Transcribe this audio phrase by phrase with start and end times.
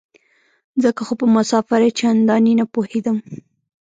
[0.83, 3.17] ځکه خو په مسافرۍ چندانې نه پوهېدم.